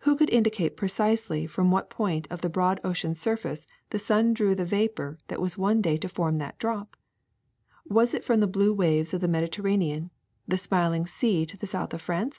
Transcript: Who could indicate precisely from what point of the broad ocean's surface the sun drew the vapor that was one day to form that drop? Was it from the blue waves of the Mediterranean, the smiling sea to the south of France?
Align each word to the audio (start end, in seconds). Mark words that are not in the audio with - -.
Who 0.00 0.16
could 0.16 0.28
indicate 0.28 0.76
precisely 0.76 1.46
from 1.46 1.70
what 1.70 1.88
point 1.88 2.26
of 2.28 2.42
the 2.42 2.50
broad 2.50 2.78
ocean's 2.84 3.18
surface 3.20 3.66
the 3.88 3.98
sun 3.98 4.34
drew 4.34 4.54
the 4.54 4.66
vapor 4.66 5.16
that 5.28 5.40
was 5.40 5.56
one 5.56 5.80
day 5.80 5.96
to 5.96 6.10
form 6.10 6.36
that 6.36 6.58
drop? 6.58 6.94
Was 7.86 8.12
it 8.12 8.22
from 8.22 8.40
the 8.40 8.46
blue 8.46 8.74
waves 8.74 9.14
of 9.14 9.22
the 9.22 9.28
Mediterranean, 9.32 10.10
the 10.46 10.58
smiling 10.58 11.06
sea 11.06 11.46
to 11.46 11.56
the 11.56 11.66
south 11.66 11.94
of 11.94 12.02
France? 12.02 12.38